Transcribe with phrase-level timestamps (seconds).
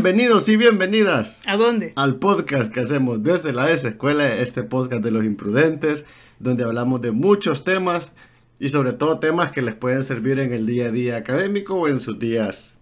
[0.00, 1.94] Bienvenidos y bienvenidas ¿A dónde?
[1.96, 6.04] al podcast que hacemos desde la S Escuela, este podcast de los imprudentes,
[6.38, 8.12] donde hablamos de muchos temas
[8.58, 11.88] y sobre todo temas que les pueden servir en el día a día académico o
[11.88, 12.74] en sus días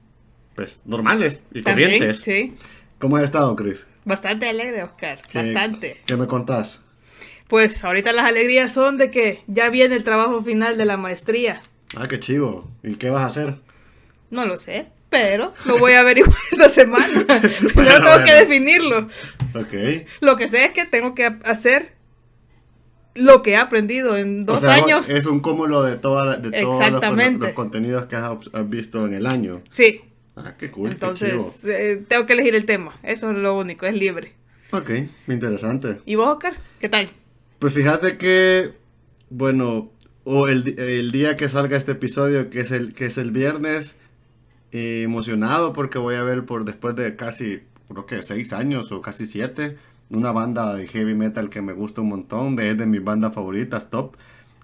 [0.56, 2.18] pues normales y También, corrientes.
[2.20, 2.56] sí.
[2.98, 3.86] ¿Cómo has estado, Chris?
[4.04, 5.22] Bastante alegre, Oscar.
[5.30, 5.96] ¿Qué- Bastante.
[6.06, 6.80] ¿Qué me contás?
[7.46, 11.62] Pues ahorita las alegrías son de que ya viene el trabajo final de la maestría.
[11.94, 12.72] Ah, qué chivo.
[12.82, 13.54] ¿Y qué vas a hacer?
[14.30, 17.06] No lo sé, pero lo voy a averiguar esta semana.
[17.62, 18.24] Yo Bueno, tengo bueno.
[18.24, 18.98] que definirlo.
[19.54, 20.06] Ok.
[20.20, 21.92] Lo que sé es que tengo que hacer
[23.14, 25.08] lo que he aprendido en dos O sea, años.
[25.08, 29.26] Es un cúmulo de, toda, de todos los, contenidos que has, has visto en el
[29.26, 29.62] año.
[29.70, 30.00] Sí.
[30.34, 31.54] Ah, qué cool, qué Entonces, chivo.
[31.66, 32.92] eh, tengo que elegir el tema.
[33.04, 34.32] Eso es lo único, es libre.
[34.72, 34.90] Ok,
[35.28, 35.98] interesante.
[36.06, 36.54] ¿Y vos, Oscar?
[36.80, 37.08] ¿Qué tal?
[37.60, 38.72] Pues fíjate que,
[39.30, 39.92] bueno,
[40.24, 43.94] o el, el día que salga este episodio, que es el, que es el viernes,
[44.74, 49.00] eh, emocionado porque voy a ver por después de casi, creo que seis años o
[49.00, 49.78] casi siete,
[50.10, 53.32] una banda de heavy metal que me gusta un montón, de, es de mis bandas
[53.32, 54.16] favoritas, top,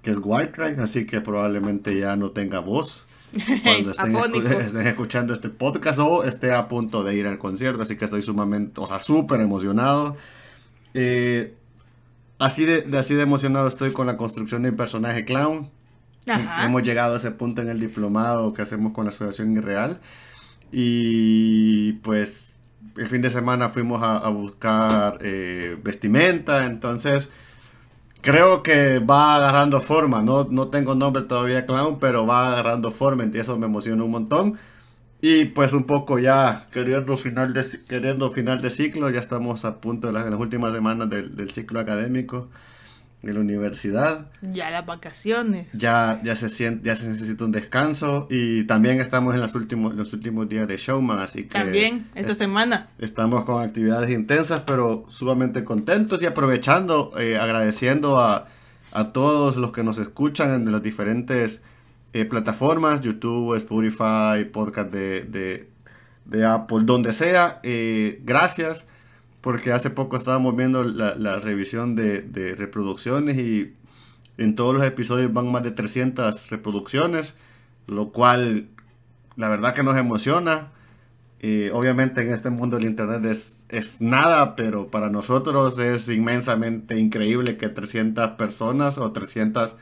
[0.03, 3.07] que es Warcry, así que probablemente ya no tenga voz.
[3.63, 3.91] Cuando
[4.51, 8.23] estén, escuchando este podcast o esté a punto de ir al concierto, así que estoy
[8.23, 10.17] sumamente, o sea, súper emocionado.
[10.95, 11.55] Eh,
[12.39, 15.69] Así de, de- así de emocionado estoy con la construcción de mi personaje clown.
[16.31, 16.65] Ajá.
[16.65, 20.01] Hemos llegado a ese punto en el diplomado que hacemos con la Asociación Irreal.
[20.73, 22.49] Y pues
[22.97, 26.67] el fin de semana fuimos a, a buscar eh, vestimenta.
[26.67, 27.29] Entonces
[28.23, 30.23] creo que va agarrando forma.
[30.23, 33.25] No, no tengo nombre todavía clown, pero va agarrando forma.
[33.33, 34.59] Y eso me emociona un montón.
[35.23, 39.81] Y pues un poco ya queriendo final de, queriendo final de ciclo, ya estamos a
[39.81, 42.49] punto de las, las últimas semanas del, del ciclo académico
[43.23, 44.27] en la universidad.
[44.41, 45.67] Ya las vacaciones.
[45.73, 49.95] Ya, ya, se siente, ya se necesita un descanso y también estamos en los últimos,
[49.95, 52.89] los últimos días de Showman, así que También, esta es- semana.
[52.99, 58.49] estamos con actividades intensas, pero sumamente contentos y aprovechando, eh, agradeciendo a,
[58.93, 61.63] a todos los que nos escuchan en las diferentes
[62.13, 65.69] eh, plataformas, YouTube, Spotify, podcast de, de,
[66.25, 67.61] de Apple, donde sea.
[67.63, 68.87] eh, gracias,
[69.41, 73.75] porque hace poco estábamos viendo la, revisión de, de reproducciones y
[74.39, 77.37] en todos los episodios van más de 300 reproducciones,
[77.87, 78.69] lo cual
[79.37, 80.73] la verdad que nos emociona.
[81.43, 86.99] Eh, obviamente en este mundo del internet es, es nada, pero para nosotros es inmensamente
[86.99, 89.77] increíble que 300 personas o 300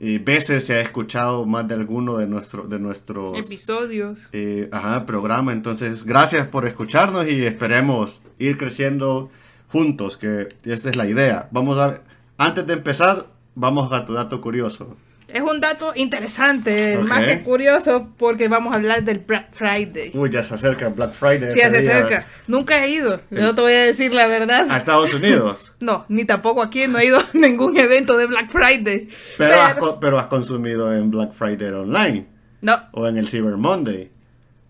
[0.00, 4.28] eh, veces se ha escuchado más de alguno de, nuestro, de nuestros Episodios.
[4.32, 5.52] eh, ajá, programa.
[5.52, 9.30] Entonces, gracias por escucharnos y esperemos ir creciendo
[9.68, 11.48] juntos, que esta es la idea.
[11.52, 12.00] Vamos a,
[12.38, 14.96] antes de empezar, vamos a tu dato curioso.
[15.34, 20.12] Es un dato interesante, más que curioso, porque vamos a hablar del Black Friday.
[20.14, 21.52] Uy, ya se acerca Black Friday.
[21.52, 22.26] Sí, ese se día acerca.
[22.46, 24.70] Nunca he ido, yo te voy a decir la verdad.
[24.70, 25.72] A Estados Unidos.
[25.80, 29.08] No, ni tampoco aquí, no he ido a ningún evento de Black Friday.
[29.36, 32.26] Pero, has, Pero- has consumido en Black Friday online
[32.62, 34.12] no, o en el Cyber Monday.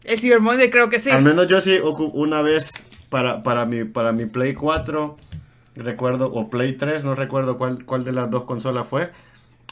[0.02, 1.10] el Cyber Monday creo que sí.
[1.10, 1.78] Al menos yo sí
[2.14, 2.70] una vez
[3.10, 5.18] para, para, mi, para mi Play 4,
[5.76, 9.10] recuerdo, o Play 3, no recuerdo cuál, cuál de las dos consolas fue.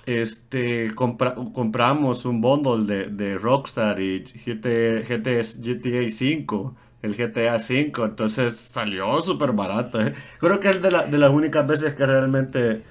[0.07, 7.59] Este, compra- compramos un bundle de, de Rockstar y GT, GT GTA 5, el GTA
[7.61, 10.01] 5, entonces salió súper barato.
[10.05, 10.13] ¿eh?
[10.41, 12.83] Creo que es de, la- de las únicas veces que realmente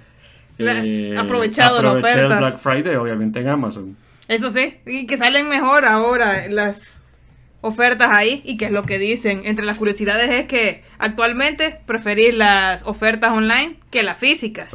[0.57, 2.39] Las- aprovechado la aproveché el oferta.
[2.39, 3.97] Black Friday, obviamente en Amazon.
[4.29, 7.00] Eso sí, y que salen mejor ahora las
[7.61, 9.43] ofertas ahí y que es lo que dicen.
[9.45, 14.69] Entre las curiosidades es que actualmente preferís las ofertas online que las físicas.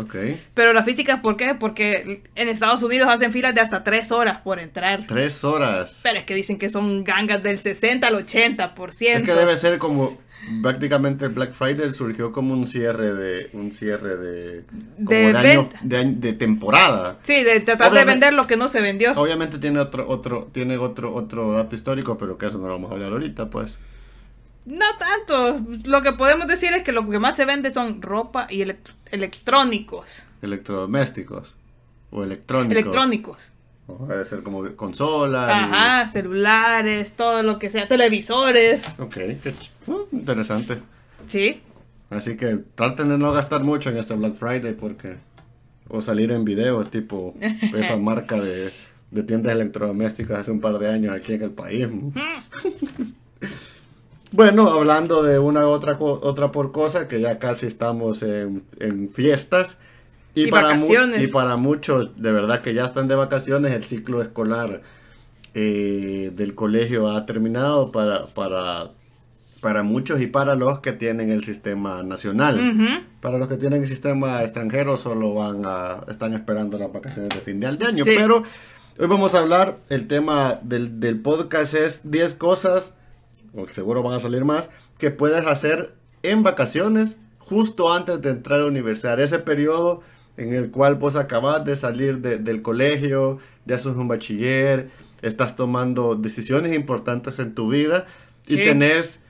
[0.54, 1.54] Pero las físicas, ¿por qué?
[1.54, 5.06] Porque en Estados Unidos hacen filas de hasta tres horas por entrar.
[5.06, 6.00] Tres horas.
[6.02, 8.92] Pero es que dicen que son gangas del 60 al 80%.
[9.00, 10.18] Es que debe ser como
[10.62, 14.64] prácticamente el Black Friday surgió como un cierre de un cierre de
[14.96, 17.18] como De de, año- de, de temporada.
[17.22, 17.96] Sí, de tratar Obviamente-
[18.26, 19.12] de vender lo que no se vendió.
[19.14, 22.90] Obviamente tiene otro otro tiene otro otro dato histórico, pero que eso no lo vamos
[22.90, 23.76] a hablar ahorita, pues.
[24.66, 25.60] No tanto.
[25.84, 28.94] Lo que podemos decir es que lo que más se vende son ropa y elect-
[29.12, 30.22] electrónicos.
[30.42, 31.54] Electrodomésticos
[32.10, 32.72] o electrónicos.
[32.82, 33.52] Electrónicos.
[34.08, 35.48] Debe ser como consolas.
[35.48, 38.82] y- Ajá, celulares, todo lo que sea, televisores.
[38.98, 40.78] Ok, qué ch- uh, interesante.
[41.28, 41.60] Sí.
[42.10, 45.16] Así que traten de no gastar mucho en este Black Friday porque
[45.88, 47.34] o salir en videos tipo
[47.76, 48.72] esa marca de,
[49.12, 51.86] de tiendas electrodomésticas hace un par de años aquí en el país.
[54.32, 59.78] bueno, hablando de una otra otra por cosa que ya casi estamos en, en fiestas
[60.36, 61.22] Y para mu- vacaciones.
[61.22, 64.82] y para muchos de verdad que ya están de vacaciones el ciclo escolar
[65.54, 68.90] eh, del colegio ha terminado para para
[69.60, 72.60] para muchos y para los que tienen el sistema nacional.
[72.60, 73.04] Ujú.
[73.20, 77.40] Para los que tienen el sistema extranjero solo van a están esperando las vacaciones de
[77.40, 78.12] fin de año, Sí.
[78.16, 78.42] pero
[78.98, 82.94] hoy vamos a hablar el tema del, del podcast es 10 cosas
[83.54, 84.68] o seguro van a salir más
[84.98, 90.02] que puedes hacer en vacaciones justo antes de entrar a la universidad, ese periodo
[90.36, 94.90] en el cual vos acabas de salir de- del colegio, ya sos un bachiller,
[95.22, 98.06] estás tomando decisiones importantes en tu vida
[98.46, 99.20] y tenés,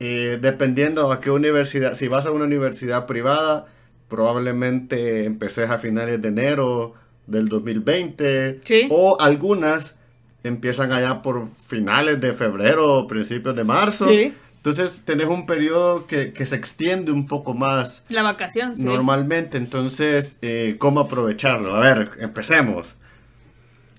[0.00, 3.66] eh, dependiendo a qué universidad, si vas a una universidad privada,
[4.08, 6.94] probablemente empeces a finales de enero
[7.26, 8.88] del 2020 Sí.
[8.90, 9.94] o algunas
[10.42, 14.08] empiezan allá por finales de febrero o principios de marzo.
[14.08, 14.32] Sí.
[14.66, 18.82] Entonces tenés un periodo que, que se extiende un poco más La vacación, sí.
[18.82, 19.58] normalmente.
[19.58, 21.76] Entonces, eh, ¿cómo aprovecharlo?
[21.76, 22.96] A ver, empecemos.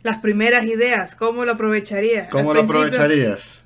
[0.03, 2.29] Las primeras ideas, ¿cómo lo aprovecharía?
[2.29, 3.61] ¿Cómo Al lo aprovecharías?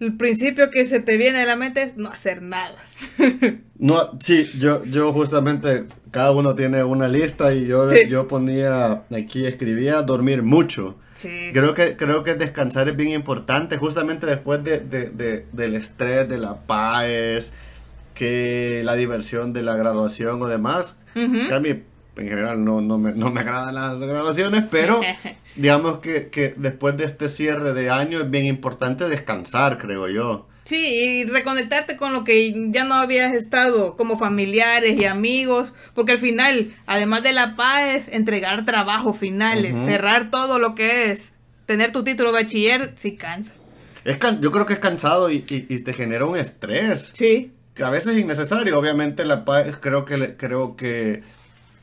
[0.00, 2.76] El principio que se te viene a la mente es no hacer nada.
[3.80, 8.08] No, sí, yo, yo justamente, cada uno tiene una lista y yo, Sí.
[8.08, 10.96] yo ponía, aquí escribía, dormir mucho.
[11.18, 11.50] Sí.
[11.52, 16.28] Creo que, creo que descansar es bien importante, justamente después de, de- de- del estrés,
[16.28, 17.52] de la paz,
[18.14, 20.96] que la diversión de la graduación o demás.
[21.48, 21.68] Que a mí,
[22.16, 25.00] en general, no, no, me, no me agradan las graduaciones, pero
[25.56, 30.47] digamos que, que después de este cierre de año es bien importante descansar, creo yo.
[30.68, 36.12] Sí, y reconectarte con lo que ya no habías estado, como familiares y amigos, porque
[36.12, 41.32] al final, además de la paz, es entregar trabajo finales, cerrar todo lo que es,
[41.64, 43.54] tener tu título de bachiller, sí cansa.
[44.04, 47.12] Es can- yo creo que es cansado y, y- y te genera un estrés.
[47.14, 48.78] Sí, que a veces es innecesario.
[48.78, 51.22] Obviamente la paz creo que le, creo que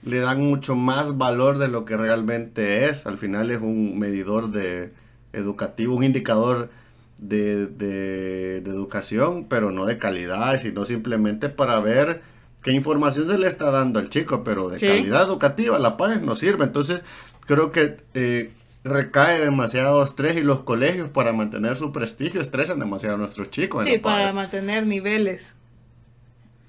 [0.03, 3.07] le dan mucho más valor de lo que realmente es.
[3.07, 4.91] Al final es un medidor de
[5.33, 6.69] educativo, un indicador
[7.17, 12.21] de, de- de educación, pero no de calidad, sino simplemente para ver
[12.61, 14.87] qué información se le está dando al chico, pero de Sí.
[14.87, 16.63] calidad educativa la paz no sirve.
[16.65, 17.01] Entonces
[17.45, 18.51] creo que eh,
[18.83, 23.83] recae demasiado estrés y los colegios para mantener su prestigio estresan demasiado a nuestros chicos.
[23.85, 25.55] sí, para mantener niveles.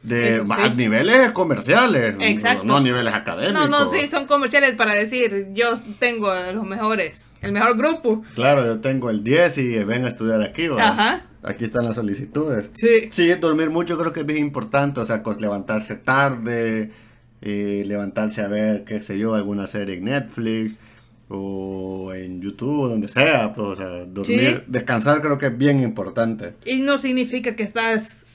[0.06, 0.74] De Eso sí.
[0.76, 2.64] niveles comerciales, Exacto.
[2.64, 3.68] no niveles académicos.
[3.68, 8.22] No, no, sí, son comerciales para decir, yo tengo los mejores, el mejor grupo.
[8.34, 10.86] Claro, yo tengo el 10 y ven a estudiar aquí, ¿verdad?
[10.88, 11.26] Ajá.
[11.42, 12.70] Aquí están las solicitudes.
[12.74, 13.08] Sí.
[13.10, 16.90] Sí, dormir mucho creo que es bien importante, o sea, levantarse tarde,
[17.42, 20.78] eh, levantarse a ver, qué sé yo, alguna serie en Netflix
[21.28, 24.64] o en YouTube, o donde sea, pues, o sea, dormir, Sí.
[24.68, 26.54] descansar creo que es bien importante.
[26.64, 28.25] Y no significa que estás,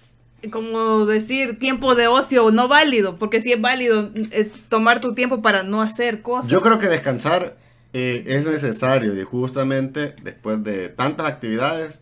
[0.52, 5.42] como decir, tiempo de ocio no válido, porque sí es válido es tomar tu tiempo
[5.42, 6.48] para no hacer cosas.
[6.50, 7.58] Yo creo que descansar
[7.94, 12.00] eh, es necesario y justamente después de tantas actividades,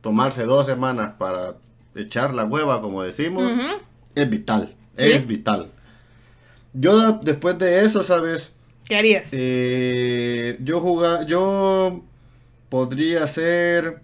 [0.00, 1.56] tomarse dos semanas para
[1.94, 3.52] echar la hueva, como decimos,
[4.14, 5.10] es vital, Sí.
[5.12, 5.70] es vital.
[6.72, 8.52] Yo después de eso, ¿sabes?
[8.88, 9.28] ¿Qué harías?
[9.32, 12.02] Eh, yo jugar, yo
[12.68, 14.00] podría hacer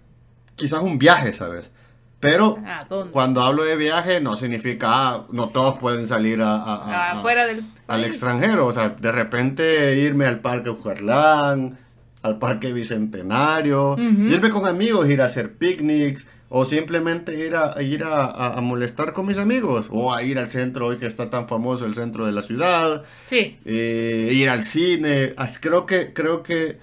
[0.55, 1.71] quizás un viaje, ¿sabes?
[2.21, 2.55] Pero
[3.11, 7.11] cuando hablo de viaje no significa, ah, no todos pueden salir a, a- a- a-
[7.19, 11.77] Afuera del al extranjero, o sea, de repente irme al Parque Ujarlán,
[12.21, 18.03] al Parque Bicentenario, irme con amigos, ir a hacer picnics, o simplemente ir a, ir
[18.03, 21.85] a, molestar con mis amigos, o a ir al centro hoy que está tan famoso,
[21.85, 23.57] el centro de la ciudad, Sí.
[23.65, 26.77] eh, ir al cine, creo que, creo que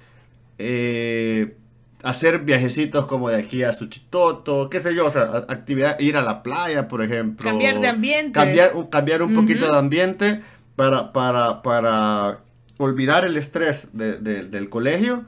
[0.58, 1.54] eh,
[2.02, 6.22] hacer viajecitos como de aquí a Suchitoto, qué sé yo, o sea, actividad, ir a
[6.22, 7.44] la playa, por ejemplo.
[7.48, 8.32] Cambiar de ambiente.
[8.32, 9.40] Cambiar, un- cambiar un Ujú.
[9.42, 10.42] poquito de ambiente
[10.76, 12.38] para, para, para
[12.80, 15.24] olvidar el estrés de- de- del colegio.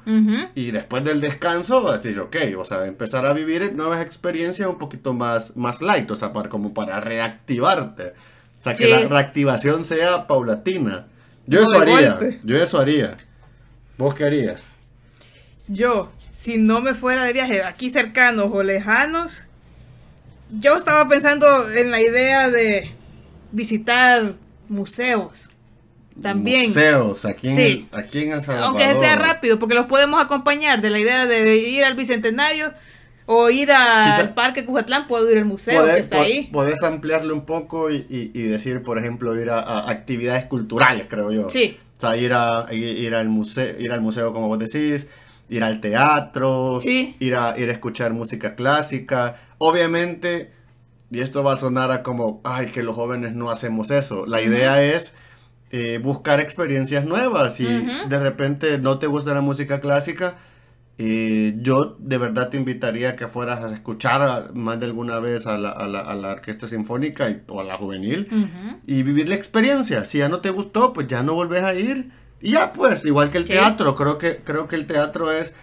[0.55, 4.79] Y después del descanso, pues, dices, ok, o sea, empezar a vivir nuevas experiencias un
[4.79, 8.13] poquito más, más light, o sea, para, como para reactivarte.
[8.61, 11.07] O sea, que la reactivación sea paulatina.
[11.47, 12.39] Yo No eso haría, golpe.
[12.45, 13.17] yo eso haría.
[13.99, 14.63] ¿Vos qué harías?
[15.67, 19.45] Yo, si no me fuera de viaje aquí cercanos o lejanos,
[20.51, 22.91] yo estaba pensando en la idea de
[23.53, 24.35] visitar
[24.69, 25.51] museos.
[26.21, 26.69] También.
[26.69, 27.89] Museos, aquí en, Sí.
[27.93, 28.69] el, aquí en El Salvador.
[28.81, 32.73] Aunque sea rápido, porque los podemos acompañar de la idea de ir al Bicentenario
[33.27, 36.49] o ir al Parque Cujatlán, puedo ir al museo Poder- que está po- ahí.
[36.53, 41.07] Podés ampliarle un poco y, y- y decir, por ejemplo, ir a, a actividades culturales,
[41.09, 41.49] creo yo.
[41.49, 41.79] Sí.
[41.97, 45.07] O sea, ir, a, ir, ir al museo, ir al museo, como vos decís,
[45.51, 47.17] ir al teatro, Sí.
[47.21, 49.37] ir, a, ir a escuchar música clásica.
[49.59, 50.53] Obviamente,
[51.11, 54.25] y esto va a sonar a como, ay, que los jóvenes no hacemos eso.
[54.27, 55.13] La idea es
[55.73, 58.09] eh, buscar experiencias nuevas y Ujú.
[58.09, 60.37] de repente no te gusta la música clásica.
[61.03, 65.47] Eh, yo de verdad te invitaría a que fueras a escuchar más de alguna vez
[65.47, 68.29] a la, a la, a la orquesta sinfónica y- o a la juvenil
[68.87, 70.05] y vivir la experiencia.
[70.05, 72.11] Si ya no te gustó, pues ya no volvés a ir.
[72.41, 75.55] Y ya pues, igual que el teatro, creo que, creo que el teatro es,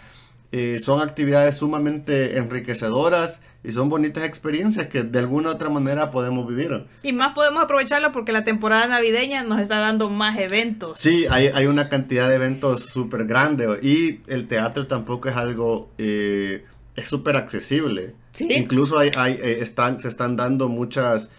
[0.52, 6.12] eh, son actividades sumamente enriquecedoras y son bonitas experiencias que de alguna u otra manera
[6.12, 6.86] podemos vivir.
[7.04, 10.98] Y más podemos aprovecharlo porque la temporada navideña nos está dando más eventos.
[11.00, 15.90] Sí, hay, hay una cantidad de eventos súper grande y el teatro tampoco es algo,
[15.98, 16.64] eh,
[16.96, 18.16] es súper accesible.
[18.32, 18.48] Sí.
[18.52, 21.32] Incluso hay, hay, eh, están, se están dando muchas,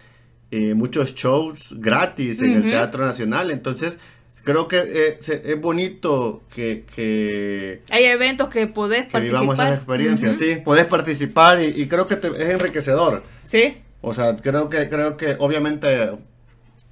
[0.51, 2.69] eh, muchos shows gratis en el Ujú.
[2.69, 3.97] Teatro Nacional, entonces
[4.43, 9.41] creo que eh, es bonito que, que, Hay eventos que podés que participar.
[9.41, 10.37] vivamos esa experiencia, Ujú.
[10.39, 13.23] sí, puedes participar y, y creo que te- es enriquecedor.
[13.45, 13.77] Sí.
[14.01, 16.11] O sea, creo que, creo que obviamente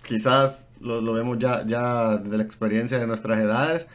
[0.06, 3.88] quizás lo, lo vemos ya, ya de la experiencia de nuestras edades,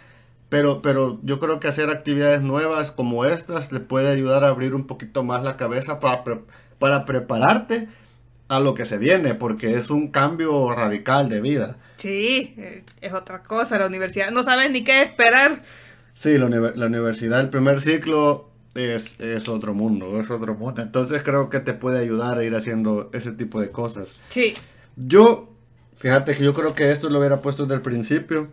[0.49, 4.75] pero, pero yo creo que hacer actividades nuevas como estas le puede ayudar a abrir
[4.75, 6.25] un poquito más la cabeza para,
[6.78, 7.88] para prepararte
[8.49, 11.76] a lo que se viene, porque es un cambio radical de vida.
[12.02, 14.30] Sí, eh, es otra cosa la universidad.
[14.32, 15.62] No sabes ni qué esperar.
[16.14, 20.82] Sí, la, univer- la universidad, el primer ciclo es, es otro mundo, es otro mundo.
[20.82, 24.09] Entonces creo que te puede ayudar a ir haciendo ese tipo de cosas.
[24.30, 24.54] Sí.
[24.97, 25.49] Yo,
[25.97, 28.49] fíjate que yo creo que esto lo hubiera puesto desde el principio,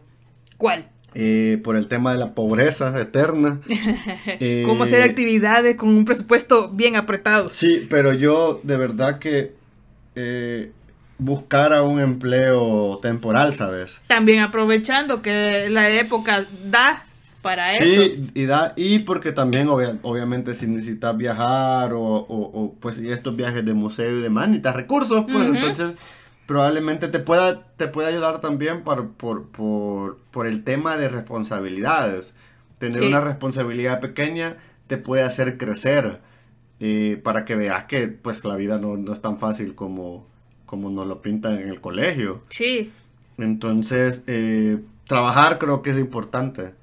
[0.58, 0.88] ¿Cuál?
[1.16, 3.62] eh, por el tema de la pobreza eterna.
[4.42, 7.50] Eh, Cómo hacer actividades con un presupuesto bien apretado.
[7.50, 9.54] Sí, pero yo de verdad que
[10.16, 10.72] eh,
[11.20, 14.00] buscara un empleo temporal, ¿sabes?
[14.08, 17.04] También aprovechando que la época da
[17.42, 17.84] para eso.
[18.04, 22.98] Sí, y, da, y porque también obvia- obviamente si necesitas viajar o, o- o, pues
[23.00, 25.92] estos viajes de museo y demás, necesitas recursos, pues entonces
[26.46, 32.34] probablemente te pueda, te pueda ayudar también por, por, por, por el tema de responsabilidades.
[32.80, 33.08] Tener Sí.
[33.08, 34.58] una responsabilidad pequeña
[34.88, 36.20] te puede hacer crecer
[36.80, 40.28] eh, para que veas que pues la vida no, no es tan fácil como,
[40.70, 42.42] como nos lo pintan en el colegio.
[42.50, 42.92] Sí,
[43.40, 46.74] Entonces, eh, trabajar creo que es importante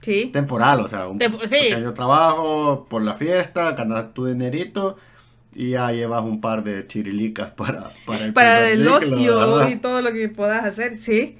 [0.00, 0.30] sí.
[0.32, 1.56] temporal, o sea, un Tempo- sí.
[1.60, 4.96] pequeño trabajo por la fiesta, ganas tu dinerito
[5.54, 9.68] y ya llevas un par de chirilicas para, para el, Para el ciclo, ocio ¿verdad?
[9.68, 11.38] y todo lo que puedas hacer, sí.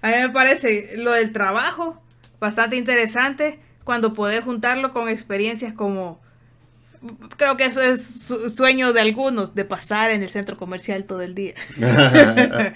[0.00, 2.00] A mí me parece lo del trabajo
[2.40, 6.23] bastante interesante cuando podés juntarlo con experiencias como...
[7.36, 11.20] Creo que eso es su- sueño de algunos, de pasar en el centro comercial todo
[11.20, 11.54] el día.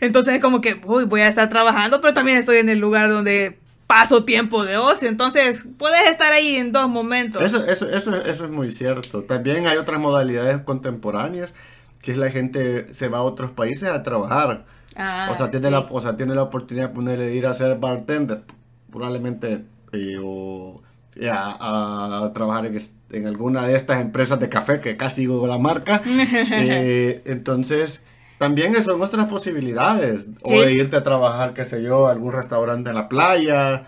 [0.00, 3.10] Entonces es como que uy, voy a estar trabajando, pero también estoy en el lugar
[3.10, 5.08] donde paso tiempo de ocio.
[5.08, 7.42] Entonces puedes estar ahí en dos momentos.
[7.42, 9.24] Eso, eso, eso, eso es muy cierto.
[9.24, 11.54] También hay otras modalidades contemporáneas,
[12.00, 14.66] que es la gente se va a otros países a trabajar.
[14.94, 15.72] Ah, o, sea, tiene sí.
[15.72, 18.42] la, o sea, tiene la oportunidad de ponerle, ir a ser bartender,
[18.90, 20.82] probablemente, eh, o
[21.26, 25.58] a, a trabajar en, en alguna de estas empresas de café, que casi digo la
[25.58, 26.00] marca.
[26.06, 28.02] Eh, entonces,
[28.38, 30.28] también son otras posibilidades.
[30.44, 30.54] Sí.
[30.56, 33.86] O de irte a trabajar, qué sé yo, a algún restaurante en la playa.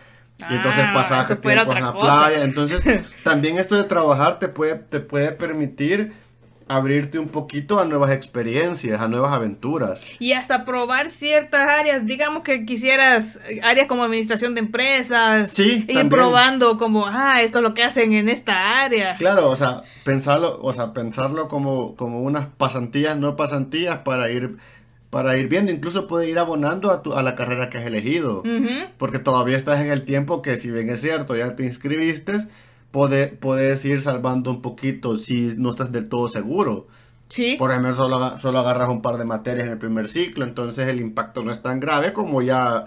[0.50, 2.14] Y entonces Ah, fuera tiempo en la cosa.
[2.14, 2.44] playa.
[2.44, 2.82] Entonces,
[3.25, 6.12] también esto de trabajar te puede, te puede permitir
[6.70, 10.04] abrirte un poquito a nuevas experiencias, a nuevas aventuras.
[10.20, 15.84] Y hasta probar ciertas áreas, digamos que quisieras eh, áreas como administración de empresas, Sí,
[15.88, 19.16] ir probando como, ah, esto es lo que hacen en esta área.
[19.16, 24.58] Claro, o sea, pensarlo, o sea, pensarlo como, como unas pasantías, no pasantías para ir,
[25.10, 28.44] para ir viendo, incluso puede ir abonando a, tu, a la carrera que has elegido.
[28.96, 32.46] Porque todavía estás en el tiempo que si bien es cierto, ya te inscribiste,
[32.90, 36.87] puede, puedes ir salvando un poquito si no estás del todo seguro.
[37.28, 40.88] Sí, Por ejemplo, solo, solo agarras un par de materias en el primer ciclo, entonces
[40.88, 42.87] el impacto no es tan grave como ya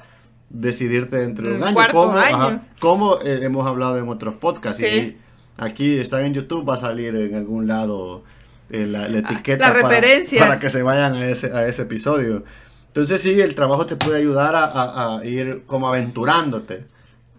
[0.50, 1.77] decidirte dentro de un año.
[1.91, 2.36] Como, año.
[2.36, 4.81] ajá, como, eh, hemos hablado en otros podcasts.
[4.81, 4.86] Sí.
[4.86, 5.17] Y
[5.57, 8.24] aquí está en YouTube, va a salir en algún lado
[8.69, 10.39] eh, la, la etiqueta Ah, la para, referencia.
[10.41, 12.43] para que se vayan a ese, a ese episodio.
[12.88, 16.86] Entonces sí, el trabajo te puede ayudar a, a- a ir como aventurándote.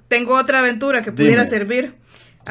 [0.09, 1.25] tengo otra aventura que Dime.
[1.25, 1.95] pudiera servir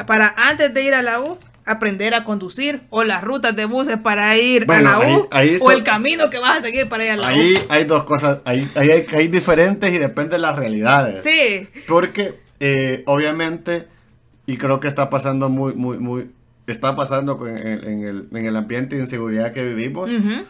[0.06, 3.96] para antes de ir a la U, aprender a conducir o las rutas de buses
[3.96, 6.88] para ir Bueno, a la U ahí- ahí o el camino que vas a seguir
[6.88, 7.66] para ir a la Ahí U.
[7.70, 11.22] hay dos cosas, ahí, ahí hay, hay diferentes y depende de las realidades.
[11.22, 13.86] Sí, Porque eh, obviamente,
[14.46, 16.30] y creo que está pasando muy, muy, muy,
[16.66, 20.44] está pasando en, en el, en el ambiente de inseguridad que vivimos, ujú,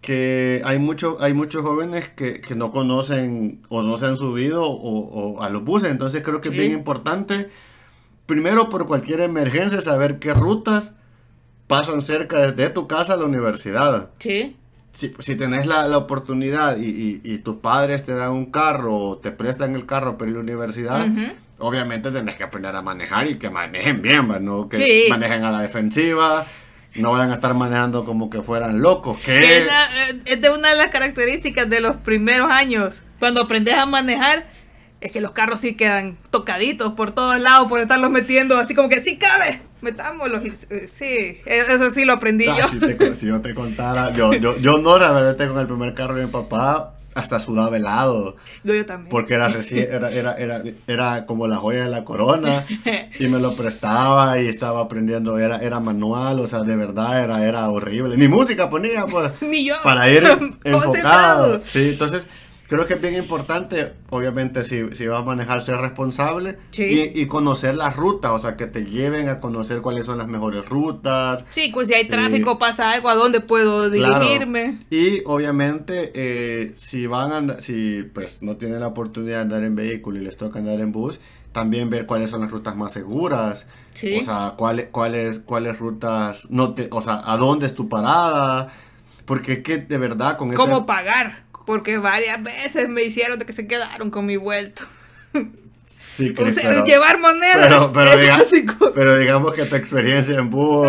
[0.00, 4.64] que hay, mucho, hay muchos jóvenes que, que no conocen o no se han subido
[4.64, 6.54] o, o a los buses, entonces creo que Sí.
[6.54, 7.48] es bien importante,
[8.28, 10.92] primero por cualquier emergencia, saber qué rutas
[11.66, 14.10] pasan cerca de tu casa a la universidad.
[14.20, 14.56] sí,
[14.92, 18.94] Si, si tenés la, la oportunidad y, y- y tus padres te dan un carro
[18.96, 21.06] o te prestan el carro para ir a la universidad,
[21.58, 24.38] obviamente tenés que aprender a manejar y que manejen bien, ¿va?
[24.40, 25.06] no que Sí.
[25.08, 26.46] manejen a la defensiva,
[26.96, 29.18] no vayan a estar manejando como que fueran locos.
[29.20, 33.02] Que Que esa eh, es de una de las características de los primeros años.
[33.20, 34.46] Cuando aprendes a manejar,
[35.00, 38.88] es que los carros sí quedan tocaditos por todos lados por estarlos metiendo así como
[38.88, 40.42] que sí cabe, metámoslos.
[40.70, 42.68] eh, Sí, eso sí lo aprendí Ah, yo.
[42.68, 45.94] si, te- si yo te contara, yo, yo, yo no la verdad con el primer
[45.94, 48.36] carro de mi papá, hasta sudaba helado.
[48.62, 49.08] Yo, yo también.
[49.10, 52.64] Porque era, recién, era, era, era, era como la joya de la corona
[53.18, 57.44] y me lo prestaba y estaba aprendiendo, era, era manual, o sea, de verdad era,
[57.44, 58.16] era horrible.
[58.16, 59.76] Ni música ponía, pues, Ni yo.
[59.82, 60.24] para ir
[60.64, 61.60] enfocado.
[61.68, 62.28] Sí, entonces
[62.68, 67.12] creo que es bien importante, obviamente, si, si vas a manejar, ser responsable Sí.
[67.14, 70.28] y, y conocer las rutas, o sea, que te lleven a conocer cuáles son las
[70.28, 71.44] mejores rutas.
[71.50, 74.18] Sí, pues si hay tráfico, pasa algo, ¿a dónde puedo Claro.
[74.20, 74.80] dirigirme?
[74.90, 79.62] Y obviamente, eh, si van a andar- si pues no tienen la oportunidad de andar
[79.64, 81.20] en vehículo y les toca andar en bus,
[81.52, 83.66] también ver cuáles son las rutas más seguras.
[83.94, 84.18] Sí.
[84.18, 88.70] O sea, cuáles, cuáles, cuáles rutas no te, o sea, a dónde es tu parada.
[89.24, 91.44] Porque es que de verdad con este- ¿Cómo pagar?
[91.68, 94.82] Porque varias veces me hicieron de que se quedaron con mi vuelto.
[96.16, 97.66] Sí, O Cris, sea, pero- llevar monedas.
[97.68, 100.88] pero, pero, diga- pero digamos que tu experiencia en bus,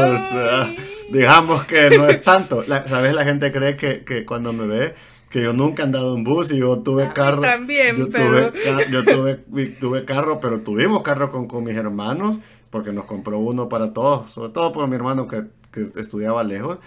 [1.12, 2.64] digamos que no es tanto.
[2.66, 3.14] La- ¿Sabes?
[3.14, 4.96] La gente cree que, que cuando me ve,
[5.30, 7.42] que yo nunca he andado en bus y yo tuve carro.
[7.42, 9.36] también, yo pero- tuve, yo tuve,
[9.80, 14.32] tuve carro, pero tuvimos carro con, con mis hermanos, porque nos compró uno para todos,
[14.32, 15.44] sobre todo por mi hermano que,
[15.74, 16.78] que estudiaba lejos.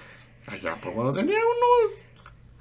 [0.47, 1.99] Allá, pues cuando tenía unos.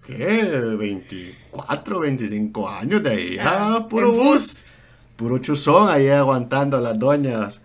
[0.06, 0.44] ¿Qué?
[0.78, 3.38] 24, 25 años de ahí.
[3.40, 4.64] Ah, puro bus.
[5.16, 7.62] Puro chuzón ahí aguantando a las doñas.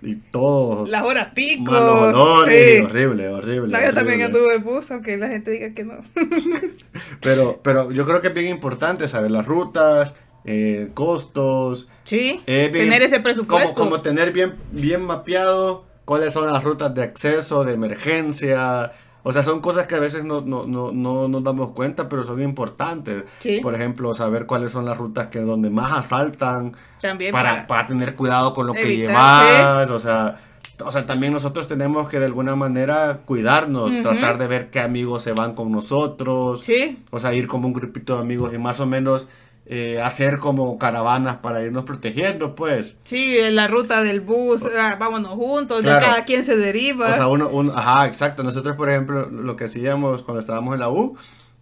[0.00, 0.86] Y todo.
[0.86, 1.72] Las horas pico.
[1.72, 2.78] Malos olores.
[2.78, 2.84] Sí.
[2.84, 3.72] Horrible, horrible.
[3.78, 5.94] No, yo también anduve en bus, aunque la gente diga que no.
[7.20, 11.88] Pero, pero yo creo que es bien importante saber las rutas, eh, costos.
[12.04, 13.74] Sí, eh, bien- tener ese presupuesto.
[13.74, 18.92] Como, como tener bien, bien mapeado cuáles son las rutas de acceso, de emergencia.
[19.24, 22.24] O sea, son cosas que a veces no, no, no, no nos damos cuenta, pero
[22.24, 23.24] son importantes.
[23.40, 23.60] Sí.
[23.60, 26.74] Por ejemplo, saber cuáles son las rutas que donde más asaltan.
[27.00, 30.40] También para, para- para tener cuidado con lo que llevas, o sea,
[30.84, 35.24] o sea, también nosotros tenemos que de alguna manera cuidarnos, tratar de ver qué amigos
[35.24, 38.78] se van con nosotros, Sí, o sea, ir como un grupito de amigos y más
[38.78, 39.26] o menos
[39.70, 42.96] eh, hacer como caravanas para irnos protegiendo, pues.
[43.04, 46.00] sí, en la ruta del bus, ah, vámonos juntos, Claro.
[46.00, 47.10] de cada quien se deriva.
[47.10, 48.42] O sea, uno, uno, ajá, exacto.
[48.42, 51.16] Nosotros, por ejemplo, lo que hacíamos cuando estábamos en la U,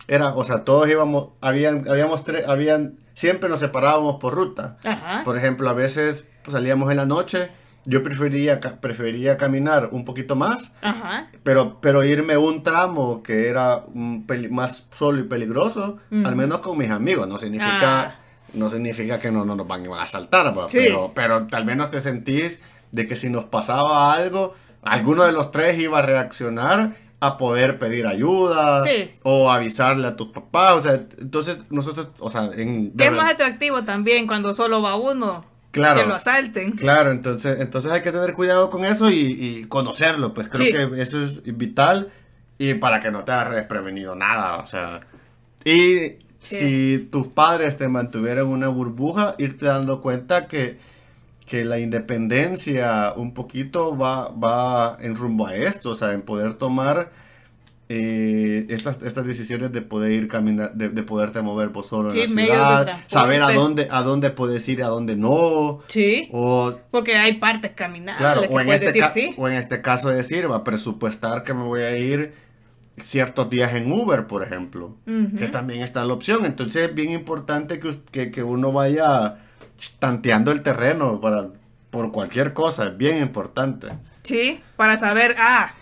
[0.07, 4.79] era, o sea, todos íbamos, habían, habíamos tres, habían, siempre nos separábamos por ruta.
[4.85, 5.23] Ajá.
[5.25, 7.51] Por ejemplo, a veces pues, salíamos en la noche,
[7.87, 11.29] yo prefería, prefería caminar un poquito más, Ajá.
[11.43, 16.77] pero, pero irme un tramo que era un más solo y peligroso, al menos con
[16.79, 17.27] mis amigos.
[17.29, 18.15] No significa, Ah.
[18.55, 20.79] no significa que no, no nos van a asaltar, pues, Sí.
[20.85, 22.61] pero, pero al menos te sentís
[22.93, 27.79] de que si nos pasaba algo, alguno de los tres iba a reaccionar a poder
[27.79, 29.11] pedir ayuda Sí.
[29.23, 30.75] o avisarle a tus papás.
[30.77, 32.93] O sea, entonces nosotros, o sea, en...
[32.99, 35.45] Es más atractivo también cuando solo va uno.
[35.77, 36.01] Claro.
[36.01, 36.73] Que lo asalten.
[36.73, 40.73] Claro, entonces, entonces hay que tener cuidado con eso y, y conocerlo, pues creo Sí.
[40.73, 42.11] que eso es vital
[42.59, 45.01] y para que no te hagas desprevenido nada, o sea.
[45.65, 46.57] Y Sí.
[46.57, 50.79] si tus padres te mantuvieran una burbuja, irte dando cuenta que,
[51.45, 56.55] que la independencia un poquito va, va en rumbo a esto, o sea, en poder
[56.55, 57.11] tomar
[57.89, 62.23] eh, estas, estas decisiones de poder ir caminar, de, de poderte mover vos solo Sí,
[62.23, 65.81] en la ciudad, saber a dónde, a dónde puedes ir y a dónde no.
[65.89, 66.29] Sí.
[66.33, 69.35] O, Porque hay partes caminables claro, que o, en puedes este decir sí.
[69.39, 72.33] o en este caso decir, va a presupuestar que me voy a ir
[73.03, 74.97] ciertos días en Uber, por ejemplo,
[75.39, 76.45] que también está la opción.
[76.45, 79.37] Entonces es bien importante que, que, que uno vaya
[79.99, 81.49] tanteando el terreno para,
[81.91, 83.89] por cualquier cosa, es bien importante.
[84.23, 85.75] Sí, para saber, ah,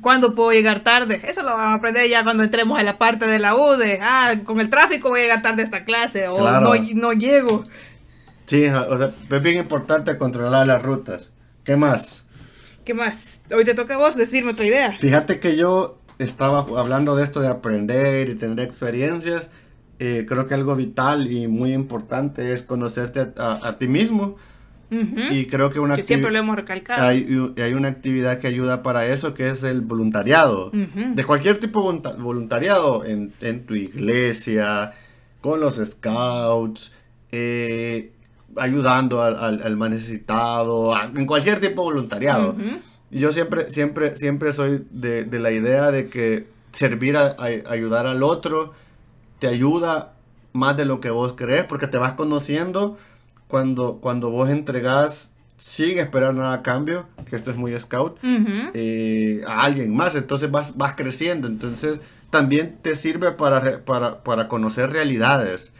[0.00, 1.20] ¿cuándo puedo llegar tarde?
[1.26, 3.98] Eso lo vamos a aprender ya cuando entremos a la parte de la U, de,
[4.02, 6.60] ah, con el tráfico voy a llegar tarde a esta clase, o Claro.
[6.74, 7.64] no, no llego.
[8.46, 11.30] Sí, o sea, es bien importante controlar las rutas.
[11.64, 12.24] ¿Qué más?
[12.84, 13.42] ¿Qué más?
[13.54, 14.98] Hoy te toca a vos decirme tu idea.
[15.00, 19.50] Fíjate que yo estaba hablando de esto de aprender y tener experiencias.
[19.98, 24.36] eh, creo que algo vital y muy importante es conocerte a, a- a ti mismo.
[25.30, 27.06] Y creo que una que siempre lo hemos recalcado.
[27.08, 27.26] hay,
[27.56, 30.70] hay una actividad que ayuda para eso, que es el voluntariado.
[30.70, 34.92] De cualquier tipo de volunta- voluntariado, en, en tu iglesia,
[35.40, 36.92] con los scouts,
[37.30, 38.12] eh,
[38.56, 42.54] ayudando al, al- al más necesitado, a- en cualquier tipo de voluntariado.
[43.10, 48.06] Yo siempre, siempre, siempre soy de, de la idea de que servir a, a- ayudar
[48.06, 48.72] al otro
[49.38, 50.14] te ayuda
[50.52, 52.98] más de lo que vos crees, porque te vas conociendo
[53.56, 58.70] cuando, cuando vos entregás sin esperar nada a cambio, que esto es muy scout, Ujú.
[58.72, 61.98] eh, a alguien más, entonces vas, vas creciendo, entonces
[62.30, 65.70] también te sirve para, para, para conocer realidades,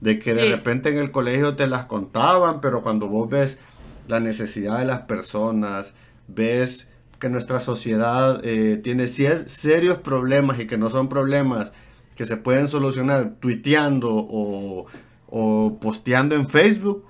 [0.00, 0.48] de que de Sí.
[0.48, 3.58] repente en el colegio te las contaban, pero cuando vos ves
[4.06, 5.94] la necesidad de las personas,
[6.28, 6.86] ves
[7.18, 11.72] que nuestra sociedad eh, tiene cier- serios problemas y que no son problemas
[12.14, 14.86] que se pueden solucionar tuiteando o,
[15.28, 17.04] o posteando en Facebook,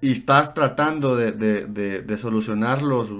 [0.00, 3.12] y estás tratando de, de- de- de solucionarlos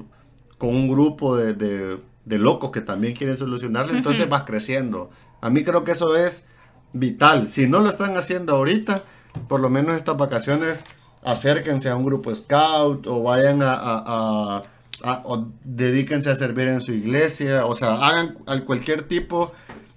[0.59, 1.99] con un grupo de,
[2.39, 5.11] locos que también quieren solucionarlo, entonces vas creciendo.
[5.41, 6.45] A mí creo que eso es
[6.93, 7.49] vital.
[7.49, 9.03] Si no lo están haciendo ahorita,
[9.49, 10.85] por lo menos estas vacaciones,
[11.23, 13.73] acérquense a un grupo scout o vayan a...
[13.75, 14.63] a- a-
[15.03, 19.53] a- o dedíquense a servir en su iglesia, o sea, hagan al- cualquier tipo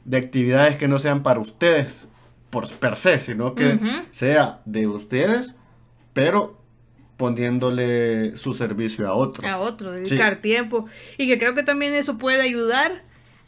[0.06, 2.08] de actividades que no sean para ustedes
[2.53, 3.87] por per se, sino que Ujú.
[4.11, 5.55] sea de ustedes,
[6.13, 6.61] pero
[7.17, 9.47] poniéndole su servicio a otro.
[9.47, 10.85] a otro, dedicar tiempo.
[11.17, 13.01] Y que creo que también eso puede ayudar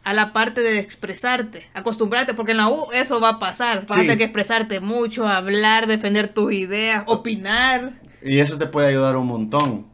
[0.03, 3.81] a la parte de expresarte, acostumbrarte, porque en la U eso va a pasar.
[3.87, 4.01] Vas a Sí.
[4.01, 8.01] tener que expresarte mucho, hablar, defender tus ideas, opinar.
[8.21, 9.87] Y eso te puede ayudar un montón,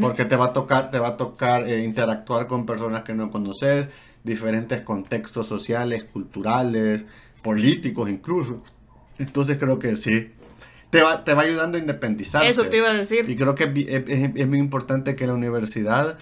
[0.00, 3.30] porque te va a tocar, te va a tocar eh, interactuar con personas que no
[3.30, 3.88] conoces,
[4.24, 7.04] diferentes contextos sociales, culturales,
[7.42, 8.62] políticos incluso.
[9.18, 10.32] Entonces creo que sí.
[10.90, 12.48] Te va, te va ayudando a independizarte.
[12.50, 13.36] Eso te iba a Y decir.
[13.36, 16.18] creo que es, es- muy importante que la universidad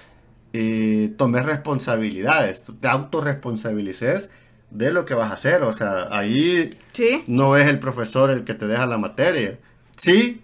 [0.52, 4.30] eh, tome responsabilidades, te autorresponsabilices
[4.70, 5.62] de lo que vas a hacer.
[5.62, 7.22] O sea, ahí Sí.
[7.26, 9.58] no es el profesor el que te deja la materia.
[9.96, 10.40] Sí,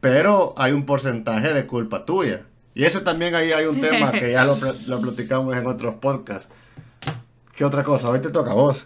[0.00, 2.42] pero hay un porcentaje de culpa tuya.
[2.74, 6.48] Y ese también ahí hay un tema que ya lo, lo platicamos en otros podcasts.
[7.54, 8.08] ¿Qué otra cosa?
[8.08, 8.84] Hoy te toca a vos.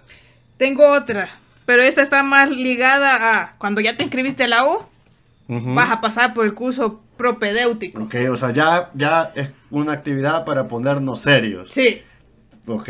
[0.57, 1.29] Tengo otra,
[1.65, 4.87] pero esta está más ligada a cuando ya te inscribiste a la U,
[5.49, 8.03] vas a pasar por el curso propedéutico.
[8.05, 11.71] Ok, o sea, ya, ya es una actividad para ponernos serios.
[11.71, 12.03] Sí.
[12.67, 12.89] Ok.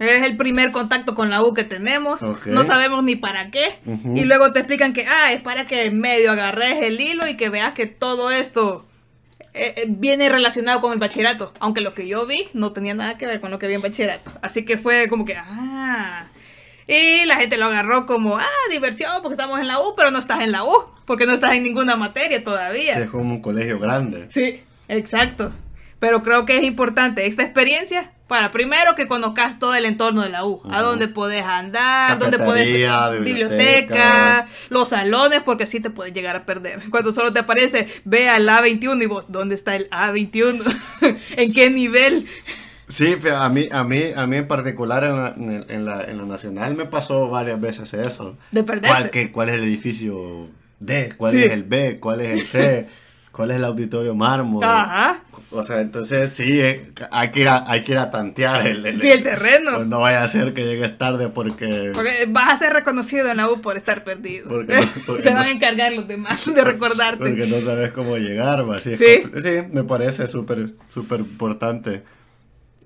[0.00, 2.22] Es el primer contacto con la U que tenemos.
[2.22, 2.46] Ok.
[2.46, 3.78] No sabemos ni para qué.
[3.84, 4.16] Ujú.
[4.16, 7.50] Y luego te explican que, ah, es para que medio agarres el hilo y que
[7.50, 8.86] veas que todo esto
[9.52, 11.52] eh, eh, viene relacionado con el bachillerato.
[11.60, 13.82] Aunque lo que yo vi no tenía nada que ver con lo que vi en
[13.82, 14.30] bachillerato.
[14.40, 16.28] Así que fue como que, ah.
[16.92, 20.18] Y la gente lo agarró como, ah, diversión porque estamos en la U, pero no
[20.18, 20.74] estás en la U.
[21.04, 22.98] Porque no estás en ninguna materia todavía.
[22.98, 24.26] Es como un colegio grande.
[24.28, 25.52] Sí, exacto.
[26.00, 30.30] Pero creo que es importante esta experiencia para primero que conozcas todo el entorno de
[30.30, 30.90] la U, a Ujú.
[30.90, 34.46] dónde puedes andar, dónde puedes Cafetería, biblioteca.
[34.68, 36.80] los salones, porque así te puedes llegar a perder.
[36.90, 40.76] Cuando solo te aparece, ve al A21 y vos, ¿dónde está el A21?
[41.36, 42.26] ¿En qué nivel?
[42.90, 45.34] Sí, fe- a mí, a mí, a mí en particular en la,
[45.68, 48.36] en la, en la nacional me pasó varias veces eso.
[48.50, 48.88] De perderte.
[48.88, 50.48] ¿Cuál, qué- cuál es el edificio
[50.78, 51.14] D?
[51.16, 51.44] ¿Cuál Sí.
[51.44, 51.98] es el B?
[52.00, 52.88] ¿Cuál es el C?
[53.32, 54.64] ¿Cuál es el auditorio mármol?
[54.64, 55.20] Ajá.
[55.52, 58.84] O sea, entonces sí, eh, hay, que ir a, hay que ir a tantear el,
[58.84, 59.76] el- Sí, el terreno.
[59.76, 61.92] pues no vaya a ser que llegues tarde porque...
[61.94, 64.48] Porque vas a ser reconocido en la U por estar perdido.
[64.48, 67.18] Porque no- porque Se no- van a encargar los demás de recordarte.
[67.18, 68.90] Porque no sabes cómo llegar, va, Sí.
[68.90, 72.02] compl- sí, me parece súper, súper importante.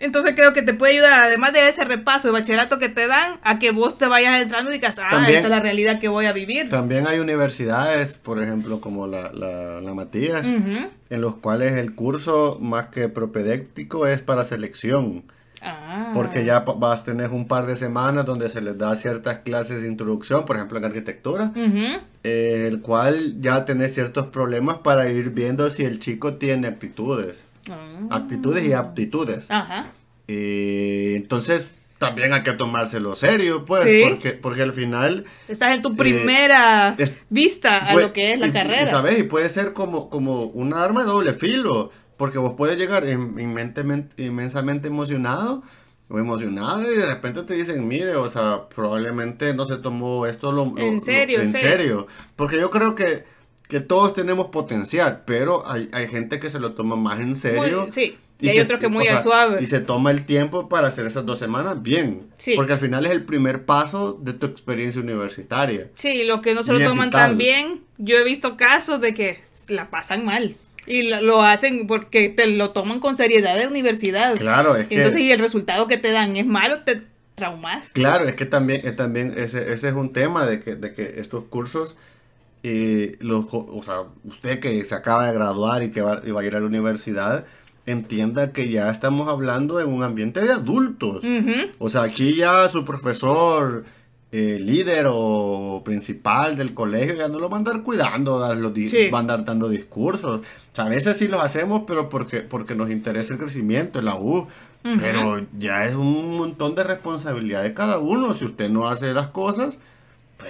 [0.04, 3.38] Entonces creo que te puede ayudar, además de ese repaso de bachillerato que te dan,
[3.42, 6.08] a que vos te vayas entrando y digas, ah, También- esta es la realidad que
[6.08, 6.68] voy a vivir.
[6.68, 12.58] También hay universidades, por ejemplo, como la, la, la Matías, en los cuales el curso
[12.60, 15.24] más que propedéctico es para selección.
[15.62, 16.10] Ah.
[16.12, 19.80] Porque ya vas a tener un par de semanas donde se les da ciertas clases
[19.80, 21.52] de introducción, por ejemplo en arquitectura,
[22.22, 27.44] eh, el cual ya tenés ciertos problemas para ir viendo si el chico tiene actitudes.
[27.70, 27.98] Ah.
[28.10, 29.50] Actitudes y aptitudes.
[29.50, 29.92] Ajá.
[30.28, 34.02] Eh, entonces también hay que tomárselo serio, pues, Sí.
[34.08, 35.24] porque, porque al final...
[35.48, 38.52] Estás en tu primera Eh, es- vista a Pues, lo que es la y- y-
[38.52, 38.82] carrera.
[38.82, 39.18] Y, ¿sabes?
[39.18, 43.38] Y puede ser como, como un arma de doble filo, porque vos puedes llegar in-
[44.18, 45.62] inmensamente emocionado
[46.08, 50.52] o emocionado y de repente te dicen, mire, o sea, probablemente no se tomó esto
[50.52, 51.68] lo, lo- En lo- serio, en en serio.
[51.70, 52.06] serio.
[52.36, 53.24] Porque yo creo que,
[53.68, 57.82] que todos tenemos potencial, pero hay, hay gente que se lo toma más en serio.
[57.82, 58.16] Muy- sí.
[58.40, 59.62] Y hay se- otros que muy sea, suave.
[59.62, 62.26] Y se toma el tiempo para hacer esas dos semanas bien.
[62.38, 62.54] Sí.
[62.56, 65.88] Porque al final es el primer paso de tu experiencia universitaria.
[65.94, 67.28] Sí, los que no se Y lo toman vital.
[67.30, 70.56] tan bien, yo he visto casos de que la pasan mal.
[70.86, 74.36] Y lo hacen porque te lo toman con seriedad de universidad.
[74.36, 74.96] Claro, es que...
[74.96, 77.00] Entonces, y el resultado que te dan es malo, te
[77.36, 77.92] traumas.
[77.92, 81.14] Claro, es que también, es también ese, ese es un tema de que, de que
[81.20, 81.96] estos cursos,
[82.66, 86.40] eh, los, o sea, usted que se acaba de graduar y que va, y va
[86.40, 87.44] a ir a la universidad,
[87.86, 91.22] entienda que ya estamos hablando en un ambiente de adultos.
[91.78, 93.84] O sea, aquí ya su profesor
[94.32, 98.72] eh, líder o principal del colegio, ya no lo va a andar cuidando, dar los
[98.74, 99.08] di- Sí.
[99.10, 100.40] va a andar dando discursos.
[100.40, 104.06] O sea, a veces sí los hacemos, pero porque, porque nos interesa el crecimiento en
[104.06, 104.48] la U.
[104.82, 108.32] Pero ya es un montón de responsabilidad de cada uno.
[108.34, 109.78] Si usted no hace las cosas,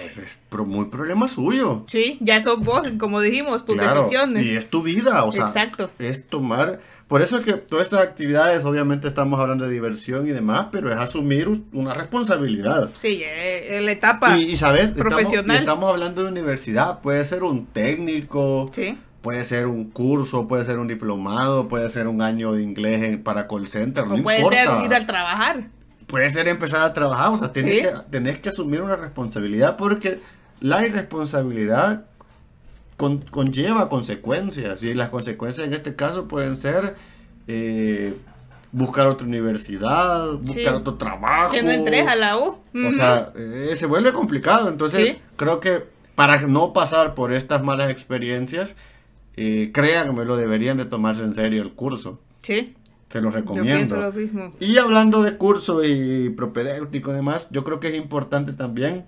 [0.01, 1.83] pues es pro- muy problema suyo.
[1.87, 4.43] Sí, ya sos vos, como dijimos, tus Claro, decisiones.
[4.43, 5.89] Y es tu vida, o sea, Exacto.
[5.99, 6.79] es tomar...
[7.07, 10.89] Por eso es que todas estas actividades, obviamente estamos hablando de diversión y demás, pero
[10.91, 12.89] es asumir una responsabilidad.
[12.95, 14.35] Sí, eh, la etapa.
[14.37, 15.55] Y, y, sabes, estamos, profesional.
[15.55, 20.63] y estamos hablando de universidad, puede ser un técnico, Sí, puede ser un curso, puede
[20.65, 24.23] ser un diplomado, puede ser un año de inglés en- para call center, no o
[24.23, 24.77] puede importa.
[24.79, 25.67] ser ir al trabajar.
[26.07, 27.81] Puede ser empezar a trabajar, o sea, tenés, Sí.
[27.81, 30.19] que, tenés que asumir una responsabilidad porque
[30.61, 32.05] la irresponsabilidad
[32.97, 36.95] con- conlleva consecuencias y las consecuencias en este caso pueden ser
[37.47, 38.15] eh,
[38.71, 40.67] buscar otra universidad, buscar Sí.
[40.67, 41.51] otro trabajo.
[41.51, 42.57] Que no entres a la U.
[42.87, 44.67] O sea, eh, se vuelve complicado.
[44.67, 45.19] Entonces, Sí.
[45.35, 45.83] creo que
[46.15, 48.75] para no pasar por estas malas experiencias,
[49.37, 52.19] eh, créanme, lo deberían de tomarse en serio el curso.
[52.41, 52.75] sí,
[53.09, 53.75] Se los yo recomiendo.
[53.77, 54.53] pienso lo mismo.
[54.59, 59.05] Y hablando de curso y propedéutico y demás, yo creo que es importante también,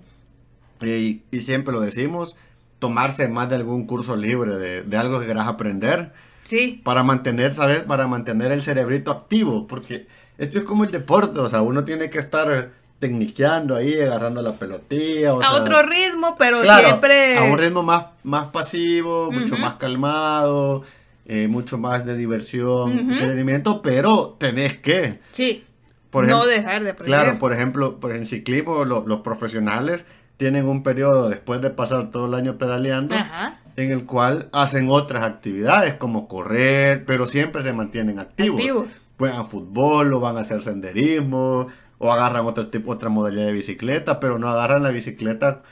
[0.80, 0.98] eh,
[1.30, 2.36] y, y siempre lo decimos,
[2.78, 6.12] tomarse más de algún curso libre de, de algo que quieras aprender
[6.44, 7.80] Sí, para mantener, ¿sabes?
[7.82, 10.06] Para mantener el cerebrito activo, porque
[10.38, 14.52] esto es como el deporte, o sea, uno tiene que estar tecniqueando ahí, agarrando la
[14.52, 17.36] pelotilla, o a sea, otro ritmo, pero claro, siempre.
[17.36, 19.62] a un ritmo más, más pasivo, mucho Ujú.
[19.62, 20.84] más calmado,
[21.28, 23.12] eh, mucho más de diversión, Ujú.
[23.12, 25.64] entretenimiento, pero tenés que, Sí,
[26.10, 27.06] por no ejemplo, dejar de aprender.
[27.20, 30.04] claro, por ejemplo, por en ciclismo lo- los profesionales
[30.38, 34.86] tienen un periodo después de pasar todo el año pedaleando Ajá, en el cual hacen
[34.88, 38.60] otras actividades como correr, pero siempre se mantienen activos.
[38.60, 38.88] activos.
[39.18, 41.66] Juegan fútbol o van a hacer senderismo
[41.98, 45.62] o agarran otro tipo, otra modalidad de bicicleta, pero no agarran la bicicleta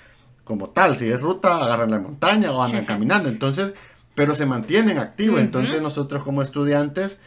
[0.45, 0.97] como tal.
[0.97, 2.87] Si es ruta, agarran la montaña o andan Ajá.
[2.89, 3.29] caminando.
[3.29, 3.73] Entonces,
[4.17, 5.41] pero se mantienen activos.
[5.41, 7.19] Entonces nosotros como estudiantes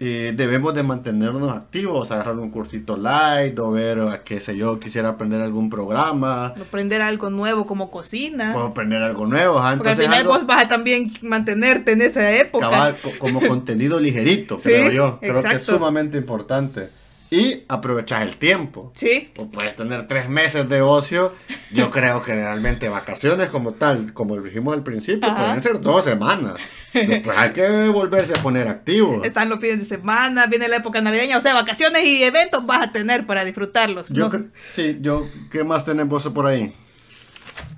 [0.00, 4.78] eh, debemos de mantenernos activos, agarrar un cursito light o ver, eh, qué sé yo,
[4.78, 8.56] quisiera aprender algún programa Aprender algo nuevo como cocina.
[8.56, 9.58] o aprender algo nuevo.
[9.58, 9.76] ajá.
[9.76, 12.70] porque al Entonces, final algo- vos vas a también mantenerte en esa época.
[12.70, 15.18] cabal, co- como contenido ligerito, Sí, creo yo.
[15.20, 16.90] Creo que es sumamente importante.
[17.30, 18.90] Y aprovechar el tiempo.
[18.94, 21.34] Sí, O puedes tener tres meses de ocio.
[21.72, 25.44] Yo creo que realmente vacaciones como tal, como dijimos al principio, Ajá.
[25.44, 26.54] pueden ser dos semanas.
[26.94, 29.22] Después hay que volverse a poner activo.
[29.24, 32.80] están los fines de semana, viene la época navideña, o sea, vacaciones y eventos vas
[32.88, 34.08] a tener para disfrutarlos.
[34.08, 34.30] Yo,
[34.72, 36.72] sí, yo, ¿qué más tenemos por ahí?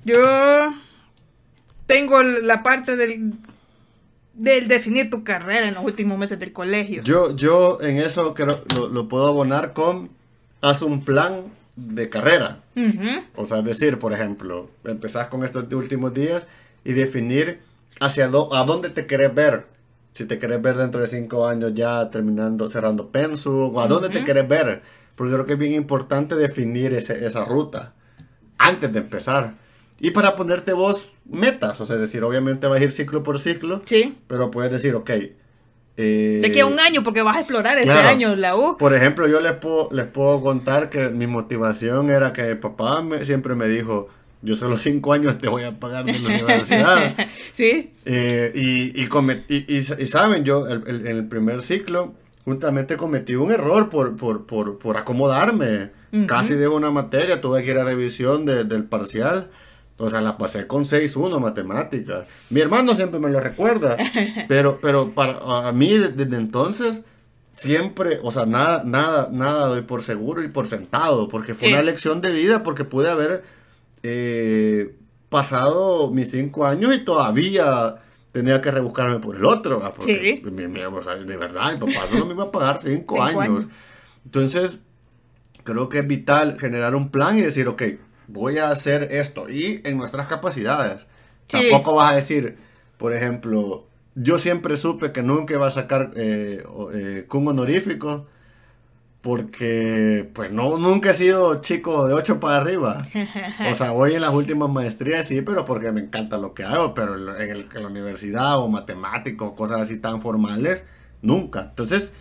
[0.05, 0.73] Yo
[1.87, 3.33] tengo la parte del,
[4.43, 7.03] del definir tu carrera en los últimos meses del colegio.
[7.03, 10.11] Yo, yo en eso creo, lo, lo puedo abonar con,
[10.61, 11.45] haz un plan
[11.77, 12.61] de carrera.
[12.77, 16.47] Ujú, O sea, decir, por ejemplo, empezás con estos últimos días
[16.85, 17.61] y definir
[18.01, 19.67] hacia dó- a dónde te querés ver.
[20.13, 24.09] Si te querés ver dentro de cinco años ya terminando, cerrando Pensu, o a dónde
[24.09, 24.83] te querés ver.
[25.15, 27.93] Porque creo que es bien importante definir ese- esa ruta
[28.59, 29.55] antes de empezar.
[30.01, 33.83] Y para ponerte vos metas, o sea, decir, obviamente vas a ir ciclo por ciclo,
[33.85, 34.17] Sí.
[34.27, 35.11] pero puedes decir, ok.
[35.97, 38.09] eh, De aquí a un año, porque vas a explorar este claro.
[38.09, 38.79] año la U.
[38.79, 43.25] por ejemplo, yo les puedo, les puedo contar que mi motivación era que papá me-
[43.27, 44.09] siempre me dijo,
[44.41, 47.15] yo solo cinco años te voy a pagar de la universidad.
[47.53, 47.93] sí.
[48.07, 52.15] Eh, y, y, come- y- saben, yo el- el- en el primer ciclo
[52.47, 55.91] justamente cometí un error por, por, por, por acomodarme.
[56.27, 59.51] Casi dejo una materia, tuve que ir a revisión de- del parcial.
[60.03, 62.27] O sea, la pasé con 6-1 matemáticas.
[62.49, 63.97] Mi hermano siempre me lo recuerda.
[64.49, 67.03] Pero, pero para a mí de- desde entonces
[67.53, 71.29] siempre, o sea, nada, nada, nada doy por seguro y por sentado.
[71.29, 71.75] Porque fue Sí.
[71.75, 73.45] una lección de vida, porque pude haber
[74.03, 74.95] eh,
[75.29, 77.97] pasado mis cinco años y todavía
[78.33, 79.81] tenía que rebuscarme por el otro.
[79.81, 79.93] ¿va?
[79.95, 80.51] Porque Sí.
[80.51, 83.23] mi- mi- o sea, de verdad, mi papá solo me iba a pagar cinco, Cinco
[83.43, 83.59] años.
[83.59, 83.67] años.
[84.25, 84.81] Entonces,
[85.65, 87.83] creo que es vital generar un plan y decir, ok,
[88.33, 91.07] voy a hacer esto y en nuestras capacidades.
[91.49, 91.59] Sí.
[91.71, 92.57] Tampoco vas a decir,
[92.99, 96.65] por ejemplo, yo siempre supe que nunca iba a sacar eh,
[96.95, 98.27] eh, cum honorífico
[99.23, 102.99] porque pues no nunca he sido chico de 8 para arriba.
[103.71, 106.95] O sea, voy en las últimas maestrías, sí, pero porque me encanta lo que hago,
[106.95, 110.85] pero en, el- en la universidad o matemáticos, cosas así tan formales,
[111.23, 111.63] nunca.
[111.71, 112.13] Entonces,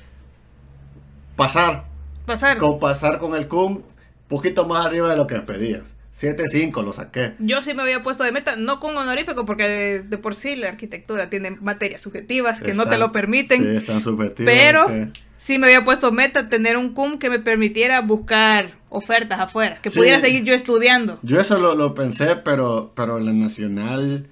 [1.35, 1.85] pasar,
[2.25, 2.57] Pasar.
[2.57, 3.81] con pasar con el cum,
[4.27, 5.93] poquito más arriba de lo que me pedías.
[6.19, 7.33] 7.5 lo saqué.
[7.39, 10.55] Yo sí me había puesto de meta, no con honorífico, porque de, de por sí
[10.55, 13.61] la arquitectura tiene materias subjetivas que no te lo permiten.
[13.63, 14.51] Sí, están subjetivos.
[14.53, 14.87] pero-
[15.37, 19.89] sí me había puesto meta tener un CUM que me permitiera buscar ofertas afuera, que
[19.89, 19.99] Sí.
[19.99, 21.17] pudiera seguir yo estudiando.
[21.21, 24.27] Yo eso lo, lo pensé, pero, pero en la nacional,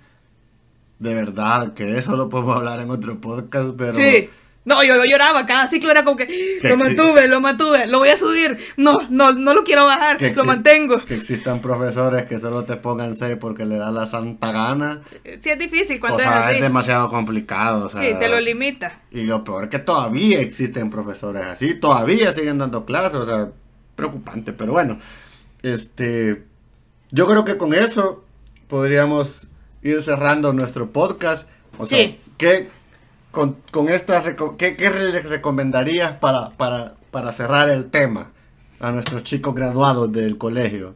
[1.00, 3.94] de verdad, que eso lo podemos hablar en otro podcast, pero...
[3.94, 4.30] Sí.
[4.68, 8.00] No, yo, yo lloraba, cada ciclo era como que Que lo mantuve, lo mantuve, lo
[8.00, 8.58] voy a subir.
[8.76, 11.04] No, no, no lo quiero bajar, que lo mantengo.
[11.06, 15.02] Que existan profesores que solo te pongan 6 porque le da la santa gana.
[15.40, 16.56] Sí es difícil O cuando es sea, así.
[16.58, 17.86] es demasiado complicado.
[17.86, 19.00] o sea, Sí, te lo limita.
[19.10, 23.48] Y lo peor es que todavía existen profesores así, todavía siguen dando clases, o sea,
[23.96, 25.00] preocupante, pero bueno,
[25.64, 26.44] este,
[27.12, 28.24] yo creo que con eso
[28.68, 29.48] podríamos
[29.82, 32.20] ir cerrando nuestro podcast, o sea, Sí.
[32.38, 32.70] ¿qué,
[33.38, 38.32] con, con estas, qué, qué le recomendarías para, para, para cerrar el tema
[38.80, 40.96] a nuestros chicos graduados del colegio?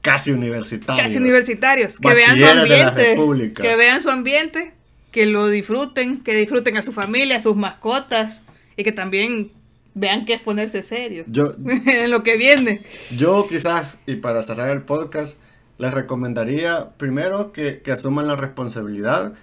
[0.00, 1.06] Casi universitarios.
[1.06, 4.72] Casi universitarios, que vean su ambiente, que vean su ambiente,
[5.12, 8.42] que lo disfruten, que disfruten a su familia, a sus mascotas
[8.76, 9.52] y que también
[9.94, 11.54] vean que es ponerse serio Yo,
[11.86, 12.82] en lo que viene.
[13.16, 15.38] Yo quizás, y para cerrar el podcast,
[15.78, 19.34] les recomendaría primero que, que asuman la responsabilidad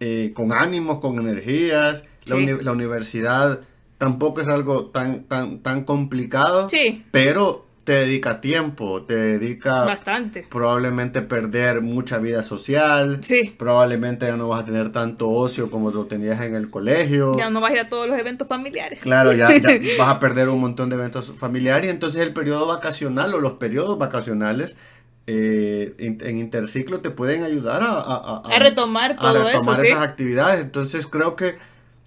[0.00, 2.04] eh, con ánimos, con energías.
[2.26, 2.42] La, Sí.
[2.42, 3.60] uni- la universidad
[3.98, 10.44] tampoco es algo tan, tan, tan complicado, Sí, pero te dedica tiempo, te dedica bastante.
[10.50, 13.54] probablemente perder mucha vida social, Sí.
[13.56, 17.36] probablemente ya no vas a tener tanto ocio como lo tenías en el colegio.
[17.38, 18.98] Ya no vas a ir a todos los eventos familiares.
[19.04, 21.88] Claro, ya, ya vas a perder un montón de eventos familiares.
[21.88, 24.76] Entonces el periodo vacacional o los periodos vacacionales
[25.26, 29.84] eh, in- en interciclo te pueden ayudar a, a- A retomar a todo retomar eso,
[29.84, 29.90] ¿sí?
[29.90, 30.60] esas actividades.
[30.60, 31.56] Entonces creo que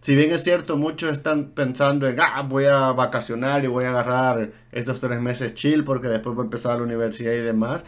[0.02, 3.90] si bien es cierto, muchos están pensando en, ah, voy a vacacionar y voy a
[3.90, 7.84] agarrar estos tres meses chill porque después voy a empezar la universidad y demás.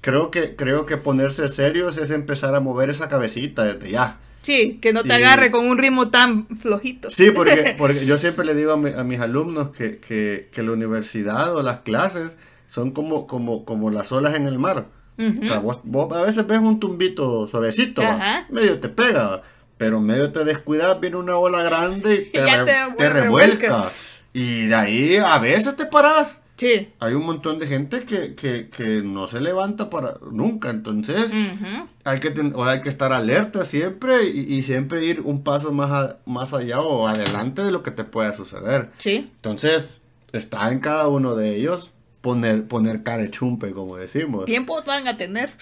[0.00, 4.16] Creo que, creo que ponerse serios es empezar a mover esa cabecita desde ya.
[4.40, 7.10] Sí, que no te Y- agarre con un ritmo tan flojito.
[7.10, 10.62] Sí, porque, porque yo siempre le digo a, mi- a mis alumnos que, que, que
[10.62, 12.38] la universidad o las clases
[12.70, 14.86] son como, como, como las olas en el mar.
[15.18, 15.42] Ujú.
[15.42, 18.00] O sea, vos, vos a veces ves un tumbito suavecito,
[18.48, 19.42] medio te pega,
[19.76, 23.20] pero medio te descuidas, viene una ola grande y te, re- te te revuelca.
[23.20, 23.92] revuelca.
[24.32, 26.38] Y de ahí a veces te paras.
[26.56, 26.88] Sí.
[27.00, 31.86] Hay un montón de gente que, que, que no se levanta para nunca, entonces Ujú.
[32.04, 35.72] hay que, ten- o hay que estar alerta siempre y, y siempre ir un paso
[35.72, 38.90] más, a- más allá o adelante de lo que te pueda suceder.
[38.98, 39.30] Sí.
[39.36, 40.02] Entonces,
[40.32, 44.44] está en cada uno de ellos poner, poner cara de chumpe, como decimos.
[44.46, 45.52] Tiempo van a tener.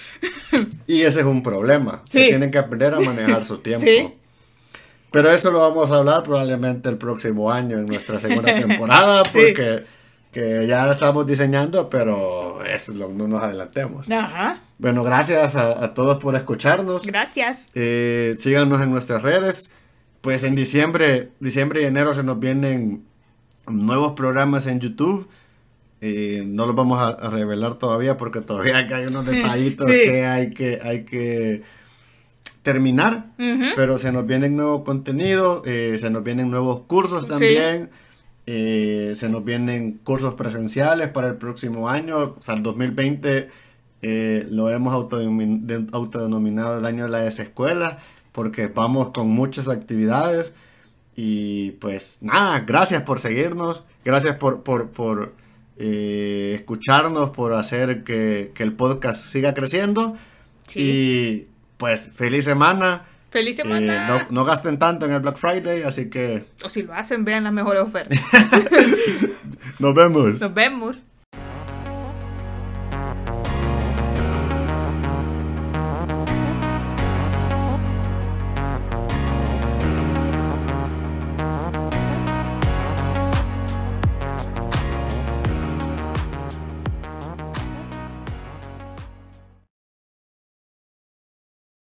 [0.87, 2.03] Y ese es un problema.
[2.07, 2.19] Sí.
[2.21, 3.85] que tienen que aprender a manejar su tiempo.
[3.87, 4.09] Sí.
[5.11, 9.31] Pero eso lo vamos a hablar probablemente el próximo año en nuestra segunda temporada, Sí.
[9.33, 9.85] porque
[10.33, 14.11] que ya la estamos diseñando, pero eso lo- no nos adelantemos.
[14.11, 14.61] Ajá.
[14.77, 17.07] Bueno, gracias a, a todos por escucharnos.
[17.07, 17.59] Gracias.
[17.75, 19.71] Eh, síganos en nuestras redes.
[20.21, 23.05] Pues en diciembre, diciembre y enero se nos vienen
[23.67, 25.29] nuevos programas en YouTube.
[26.01, 29.97] Eh, no los vamos a, a revelar todavía porque todavía hay unos detallitos Sí.
[30.05, 31.63] que hay que hay que
[32.63, 33.27] terminar.
[33.77, 37.91] Pero se nos vienen nuevo contenido, eh, se nos vienen nuevos cursos también.
[38.51, 42.19] eh, se nos vienen cursos presenciales para el próximo año.
[42.19, 43.49] O sea, el 2020
[44.01, 44.95] eh, lo hemos
[45.93, 47.99] autodenominado el año de la desescuela
[48.33, 50.53] porque vamos con muchas actividades.
[51.17, 55.33] Y pues nada, gracias por seguirnos, gracias por, por, por
[55.79, 60.17] eh, escucharnos, por hacer que, que el podcast siga creciendo.
[60.67, 60.81] Sí.
[60.81, 63.05] Y pues feliz semana.
[63.31, 64.09] Feliz Eh, semana.
[64.09, 67.45] no, no gasten tanto en el Black Friday, así que O si lo hacen, vean
[67.45, 68.19] las mejores ofertas.
[69.79, 70.41] nos vemos.
[70.41, 70.99] Nos vemos.